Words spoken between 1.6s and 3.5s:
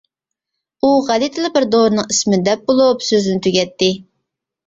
دورىنىڭ ئىسمىنى دەپ بولۇپ سۆزنى